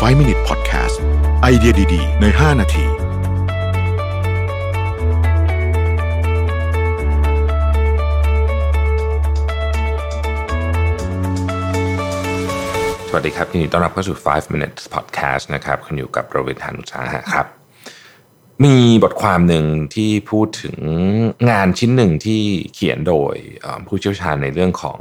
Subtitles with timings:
[0.00, 0.96] 5 Minute Podcast
[1.42, 2.86] ไอเดียดี ๆ ใน 5 นาที
[13.08, 17.46] สวัสดีครับยินดีต้อนรับเข้าสู่ 5 minutes podcast นะครับคุณอยู่กับโรเบิร์ตฮานุชาหะครับ
[18.64, 19.64] มีบทความหนึ่ง
[19.94, 20.76] ที่พูดถึง
[21.50, 22.42] งานชิ้นหนึ่งที่
[22.74, 23.34] เขียนโดย
[23.86, 25.00] ผู้เชี่ยวชาญในเรื่องของ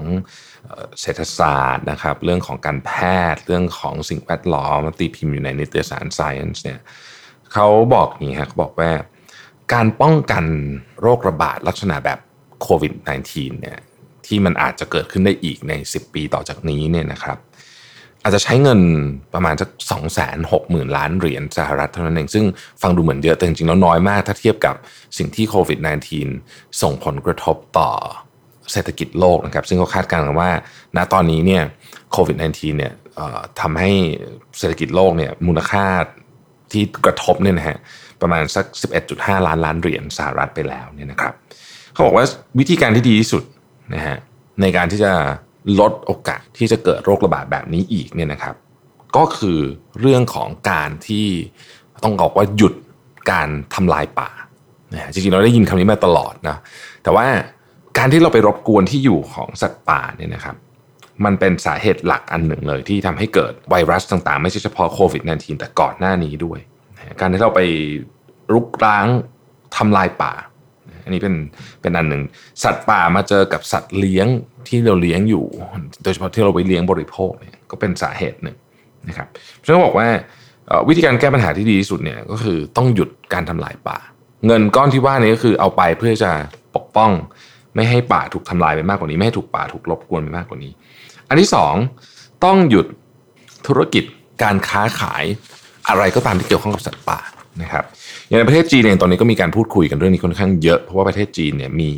[1.01, 2.91] เศรษฐศาสตร์นะครับ เรื่องของการแพ
[3.33, 6.79] ทย์เรื่องของสิ่งแวดล้อมตีพิมพ์อยู่ในนิตยสาร Science เนี่ย
[7.53, 8.91] เขาบอกนี้ฮะเขาบอกว่า
[9.73, 10.45] การป้องกัน
[11.01, 12.19] โรคระบาดลักษณะแบบ
[12.61, 12.93] โควิด
[13.27, 13.79] -19 เนี่ย
[14.25, 17.37] ที่มันอาจจะเกิดขึ้นได้อีกใน 10 ปีต่อจากนี้เนี่ยนะครับ
[18.25, 18.81] อาจจะใช้เงิน
[19.33, 22.45] ประมาณสักสองแสนหกหมื่นล้านเหรียญสหรัฐเท่านั้นเอง ซึ่ง
[22.81, 24.75] ฟังดูเหมือนเยอะแต่จริงๆแล้วน้อยมาก ถ้าเทียบกับ
[25.17, 25.79] สิ่งที่โควิด
[26.29, 27.89] -19 ส่งผลกระทบต่อ
[28.71, 30.51] เศรษฐกิจโลกนะครับ ซึ่งเขาคาดการณ์กันว่า
[30.95, 31.63] ณตอนนี้เนี่ย
[32.11, 32.93] โควิด -19 เนี่ย
[33.61, 33.91] ทำให้
[34.59, 35.85] เศรษฐกิจโลกเนี่ยมูลค่า
[36.71, 37.77] ที่กระทบเนี่ยนะฮะ
[38.21, 38.65] ประมาณสัก
[39.05, 41.33] 11.5 ล้านล้านเหรียญสหรัฐไปแล้วเนี่ยนะครับ
[41.93, 42.25] เขาบอกว่า
[42.59, 43.43] วิธีการที่ดีที่สุด
[43.95, 44.17] นะฮะ
[44.61, 45.11] ในการที่จะ
[45.79, 48.55] ลดโอกาสที่จะเกิดโรคระบาดแบบนี้อีกเนี่ยนะครับ
[49.15, 49.59] ก็คือ
[49.99, 51.27] เรื่องของการที่
[52.03, 52.73] ต้องบอกว่าหยุด
[53.31, 54.29] การทำลายป่า
[54.93, 56.57] นะจริงๆเราได้ยินคำนี้มาตลอดนะ
[57.03, 57.25] แต่ว่า
[57.97, 60.55] การที่เราไปรบกวนที่อยู่ของสัตว์ป่าเนี่ยนะครับ
[61.25, 66.59] มันเป็นสาเหตุหลักอันหนึ่งเลยที่ทำให้เกิดไวรัสต่างๆ ไม่ใช่เฉพาะโควิด -19 แต่ก่อนหน้านี้ด้วย
[67.19, 67.61] การที่เราไป
[68.53, 69.05] รุกร้าง
[69.77, 70.33] ทำลายป่า
[71.05, 71.35] อันนี้เป็น
[71.81, 72.21] เป็นอันหนึ่ง
[72.63, 74.27] สัตว์ป่ามาเจอกับสัตว์เลี้ยง
[74.67, 75.45] ที่เราเลี้ยงอยู่
[76.03, 78.57] โดยเฉพาะที่เราไปเลี้ยงบริโภคเนี่ยก็เป็นสาเหตุหนึ่ง
[79.07, 79.27] นะครับ
[79.63, 80.07] ฉันก็บอกว่า
[80.87, 83.97] วิธีการแก้ปัญหาที่ดีที่สุดเนี่ยก็คือต้องหยุดการทำลายป่า
[84.45, 86.31] เงินก้อนที่ว่านี้ก็คือเอาไปเพื่อจะ
[86.75, 87.11] ปกป้อง
[87.75, 90.71] ไม่ให้ป่าถูกทำลายไปมากกว่านี้ ไม่ให้ถูกป่าถูกรบกวนไปมากกว่านี้
[91.29, 91.75] อันที่สอง
[92.45, 92.85] ต้องหยุด
[93.67, 94.03] ธุรกิจ
[94.43, 95.23] การค้าขาย
[95.87, 97.19] อะไรก็ตามที่เกี่ยวข้องกับสัตว์ป่า
[97.61, 97.85] นะครับ
[98.27, 101.91] อย่างในประเทศจีนเองตอนนี้ก็มีการพูดคุยกันเรื่องนี้ค่อนข้างเยอะ เพราะว่าประเทศจีนเนี่ยมี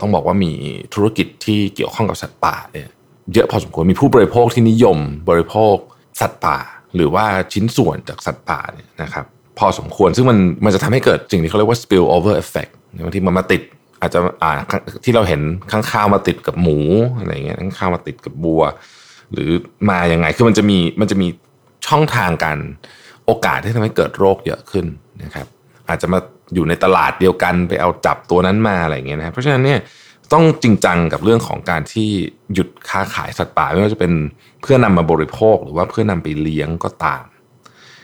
[0.00, 0.52] ต้องบอกว่ามี
[0.94, 2.88] ธุรกิจที่เกี่ยวข้องกับสัตว์ป่าเนี่ย
[3.32, 4.98] เยอะพอสมควรมีผู้บริโภคที่นิยม
[5.30, 5.74] บริโภค
[6.20, 6.58] สัตว์ป่า
[6.94, 9.24] หรือว่าชิ้นส่วนจากสัตว์ป่าเนี่ยนะครับ
[9.58, 12.72] พอสมควรซึ่งมันมันจะทำให้เกิดสิ่งที่เขาเรียกว่า spill over effect
[13.04, 13.62] บางทีมันมาติด
[14.00, 14.52] อาจจะอ่า
[15.04, 15.40] ที่เราเห็น
[15.70, 16.78] ข้างข้าวมาติดกับหมู
[17.18, 18.62] อะไรเงี้ยข้างข้าวมาติดกับบัว
[19.32, 19.50] หรือ
[19.90, 21.28] มาอยังไงคือมันจะมีมันจะมี
[21.86, 22.58] ช่องทางการ
[23.26, 24.86] โอกาสที่ทำให้เกิดโรคเยอะขึ้น
[25.22, 25.46] นะครับ
[25.88, 26.18] อาจจะมา
[26.54, 29.78] อยู่ในตลาดเดียวกันไปเอาจับตัวนั้นมาอะไรอย่างเงี้ยนะครับเพราะฉะนั้นเนี่ย
[30.32, 32.10] ต้องจริงจังกับเรื่องของการที่
[32.54, 34.12] หยุดค้าขายสัตว์ป่าไม่ว่าจะเป็น
[34.62, 37.24] เพื่อนำมาบริโภคหรือว่าเพื่อนำไปเลี้ยงก็ตาม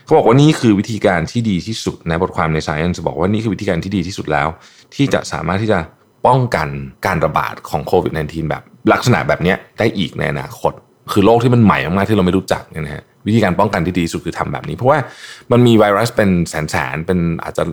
[0.05, 4.49] เขาบอกว่านี่คือวิธีการที่ดีที่สุดนะบทความใน Science บอกว่านี่คือวิธีการที่ดีที่สุดแล้ว
[4.95, 5.79] ที่จะสามารถที่จะ
[6.27, 6.69] ป้องกัน
[7.07, 10.73] การระบาดของโควิด -19 แบบลักษณะแบบนี้ได้อีกในอนาคต
[11.13, 14.99] คือโรคที่มันใหม่มากๆที่เราไม่รู้จักเนี่ยนะฮะ วิธีการป้องกันที่ดีสุดคือทำแบบนี้ เพราะว่า
[15.53, 17.65] มันมีไวรัสเป็นแสนๆเป็นอาจจะ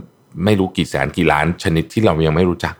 [0.45, 2.75] ไม่รู้กี่แสนกี่ล้านชนิดที่เรายังไม่รู้จัก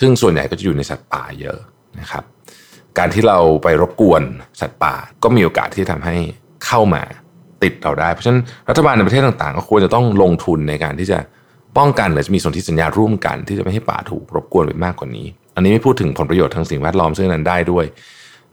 [0.00, 1.58] ซึ่งส่วนใหญ่ก็จะอยู่ในสัตว์ป่าเยอะ
[2.00, 2.24] นะครับ
[2.98, 4.22] การที่เราไปรบกวน
[4.60, 6.16] สัตว์ป่าก็มีโอกาสที่ทำให้
[6.66, 7.02] เข้ามา
[7.62, 11.18] ติดเราได้ เพราะฉะนั้นรัฐบาลในประเทศต่างๆ ก็ควรจะต้องลงทุนในการที่จะ
[11.78, 17.84] ป้องกันหรือจะมีสนธิสัญญาร่วมกัน ที่จะไม่ให้ป่าถูกรบกวนไปมากกว่านี้ อันนี้ไม่พูดถึงผลประโยชน์ทางสิ่งแวดล้อมซึ่งนั้นได้ด้วย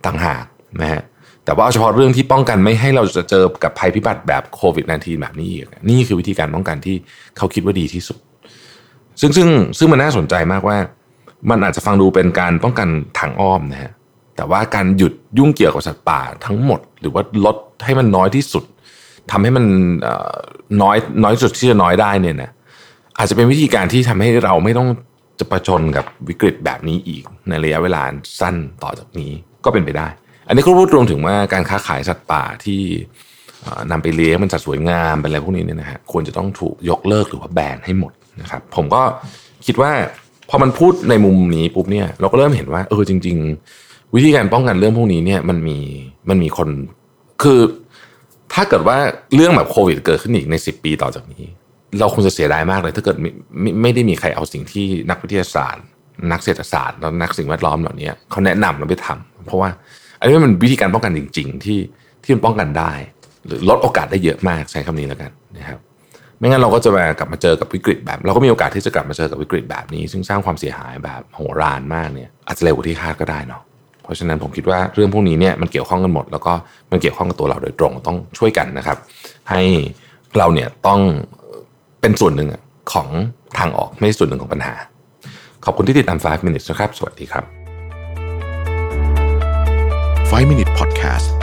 [0.06, 0.46] ต่างหาก
[0.82, 1.02] นะฮะ
[1.50, 6.96] แต่ว่าเอาเฉพาะเรื่องที่ป้องกันไม่ให้เราจะเจอกับภัยพิบัติแบบโควิด -19 แบบนี้อีกนี่คือวิธีการป้องกันที่
[7.38, 8.18] เขาคิดว่าดีที่สุด
[9.22, 10.78] ซึ่งซึ่งซึ่งมันน่าสนใจมากว่า
[11.50, 12.88] มันอาจจะฟังดูเป็นการป้องกัน
[13.20, 13.92] ทางอ้อมนะฮะ
[14.36, 18.64] แต่ว่าการหยุดยุ่งเกี่ยวกับสัตว์ป่าทั้งหมด หรือว่าลดให้มันน้อยที่สุด
[19.32, 19.66] ทำให้มัน
[20.82, 22.52] น้อยน้อยสุดที่จะน้อยได้เนี่ยนะ
[23.18, 24.88] อาจจะเป็นวิธีการที่ทำให้เราไม่ต้อง
[25.40, 28.02] จะประชนกับวิกฤตแบบนี้อีกในระยะเวลา
[28.40, 29.32] สั้นต่อจากนี้
[29.66, 30.08] ก็เป็นไปได้
[30.50, 32.82] อันนี้ก็พูดรวมถึงว่าการค้าขายสัตว์ป่าที่
[33.62, 38.12] เอ่อนำไปเลี้ยงมันสัตว์สวยงามเป็นอะไรพวกนี้เนี่ยนะฮะควรจะต้องถูกยกเลิกหรือว่าแบนให้หมด
[38.42, 39.02] นะครับ ผมก็
[39.66, 39.92] คิดว่า
[40.50, 43.38] พอมันพูดในมุมนี้ปุ๊บเนี่ย เราก็เริ่มเห็นว่าเออจริง
[43.76, 45.78] ๆ วิธีการป้องกันเรื่องพวกนี้เนี่ยมันมี
[46.30, 46.70] มันมีคน
[47.44, 47.60] คือ
[48.54, 48.98] ถ้าเกิดว่า
[49.36, 51.44] เรื่องแบบโควิดเกิดขึ้นอีกใน 10 ปีต่อจากนี้
[52.00, 53.32] เราคงจะเสียดายมากเลย ถ้าเกิดไม่
[53.82, 55.84] ไม่ได้มีใครเอาสิ่งที่นักวิทยาศาสตร์
[56.32, 59.70] นักเศรษฐศาสตร์แล้วนักสิ่งแวดล้อมเหล่านี้เขาแนะนำเราไปทำเพราะว่า
[60.20, 61.80] อันนี้มันวิธีการป้องกันจริง ๆ ที่
[62.24, 62.92] ที่มันป้องกันได้
[63.46, 65.80] หรือลดโอกาสได้เยอะมากใช้คำนี้แล้วกันนะครับ
[66.38, 73.62] ไม่งั้นเราก็จะมากลับมาเจอกับวิกฤตแบบ เราก็มีโอกาสที่จะกลับมาเจอกับวิกฤตแบบนี้ ซึ่งสร้างความเสียหายแบบโหฬารมากเนี่ยอาจจะเร็วกว่าที่คาดก็ได้เนาะ
[74.04, 76.54] เพราะฉะนั้นผมคิดว่าเรื่องพวกนี้เนี่ยมันเกี่ยวข้องกันหมด แล้วก็
[76.92, 78.98] มันเกี่ยวข้องกับตัวเราโดยตรงต้องช่วยกันนะครับ
[79.50, 79.62] ให้
[80.38, 81.00] เราเนี่ยต้อง
[82.02, 82.50] เป็นส่วนหนึ่ง
[82.94, 83.08] ของ
[83.58, 84.74] ทางออกไม่ใช่ส่วนหนึ่งของปัญหา
[85.66, 87.59] ขอบคุณที่ติดตาม 5 minutes นะครับ สวัสดีครับ
[90.30, 91.39] 5 Minute Podcast